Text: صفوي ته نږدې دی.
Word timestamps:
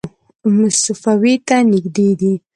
صفوي 0.83 1.33
ته 1.47 1.57
نږدې 1.71 2.09
دی. 2.19 2.33